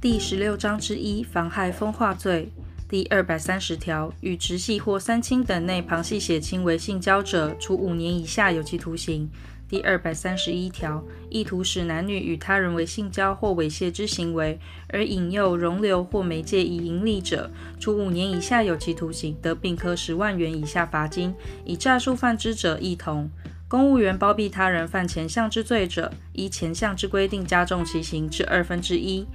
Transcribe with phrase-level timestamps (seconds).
[0.00, 2.52] 第十六章之一，妨害风化罪。
[2.88, 9.28] 第二百三十条，与直系或三亲等内旁系血亲为性交者，处五年以下有期徒刑。
[9.68, 21.34] 第二百三十一条，意图使男女与他人为性交或猥亵之行为，而引诱、容留或媒介以营利者，处五年以下有期徒刑，得并科十万元以下罚金。
[21.64, 23.28] 以诈术犯之者，亦同。
[23.66, 29.26] 公务员包庇他人犯前项之罪者，依前项之规定加重其刑至二分之一。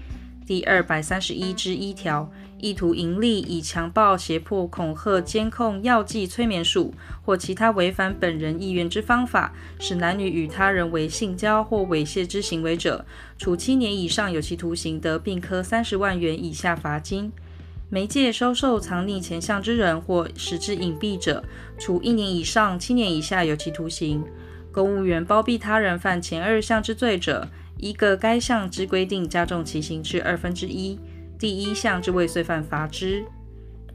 [0.46, 6.94] 第二百三十一之一条，意图营利，以强暴、胁迫、恐吓、监控、药剂、催眠术
[7.24, 13.06] 或其他违反本人意愿之方法，使男女与他人为性交或猥亵之行为者，
[13.38, 17.32] 处七年以上有期徒刑，得并科三十万元以下罚金。
[17.90, 21.44] 媒介收受、藏匿前项之人或使之隐蔽者，
[21.78, 24.24] 处一年以上七年以下有期徒刑。
[24.72, 27.48] 公务员包庇他人犯前二项之罪者，
[27.84, 30.98] 一个该项之规定，加重其刑至二分之一。
[31.38, 33.26] 第一项之未遂犯，罚之。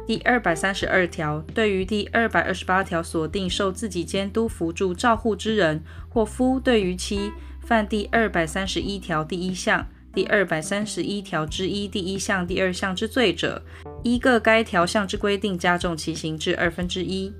[0.06, 7.32] 第二百三十二条，对于第二百二十八条所定受自己监督、辅助、照护之人，或夫对于妻
[7.62, 13.62] 犯第二百三十一条第一项、第二百三十一条之一第一项、第二项之罪者，
[14.04, 17.32] 依各该条项之规定，加重其刑至二分之一。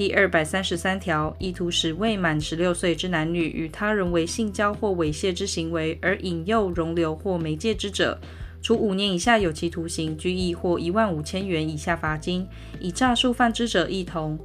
[0.00, 8.18] 第二百三十三条，意图使未满十六岁之男女与他人为性交或猥亵之行为，而引诱、容留或媒介之者，
[8.62, 12.46] 处五年以下有期徒刑、拘役或一万五千元以下罚金。
[12.80, 14.38] 以诈术犯之者，亦同。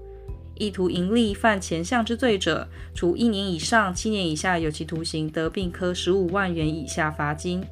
[0.55, 7.63] 意图营利犯前项之罪者，处一年以上七年以下有期徒刑，得并科十五万元以下罚金。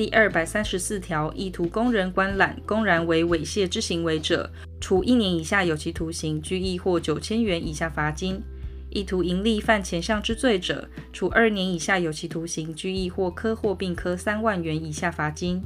[0.00, 8.40] 第二百三十四条，意图供人观览，公然为猥亵之行为者，处一年以下有期徒刑、拘役或九千元以下罚金；
[8.88, 15.62] 意图盈利犯前项之罪者，处二年以下有期徒刑、拘役或科或并科三万元以下罚金。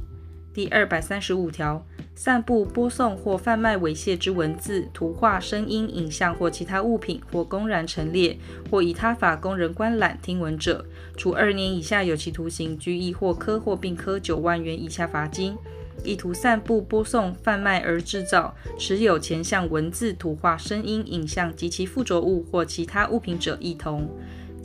[0.55, 8.37] 第二百三十五条，散布、播送或贩卖猥亵之文字、图画、声音、影像或其他物品，或公然陈列，
[8.71, 10.85] 或以他法供人观览、听闻者，
[11.17, 15.57] 处二年以下有期徒刑、拘役或科或并科九万元以下罚金。
[16.05, 24.09] 意图散布、播送、贩卖而制造、持有前项文字、图画、声音、影像及其附着物或其他物品者，亦同。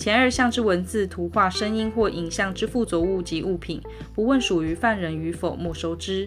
[0.01, 3.79] 前二项之文字、图画、声音或影像之附着物及物品，
[4.15, 6.27] 不问属于犯人与否，没收之。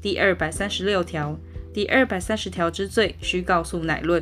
[0.00, 1.38] 第二百三十六条，
[1.72, 4.20] 第二百三十条之罪，须告诉乃论。